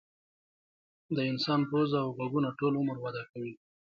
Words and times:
د 1.15 1.17
انسان 1.31 1.61
پوزه 1.69 1.97
او 2.03 2.09
غوږونه 2.17 2.49
ټول 2.59 2.73
عمر 2.81 2.97
وده 2.99 3.23
کوي. 3.31 3.53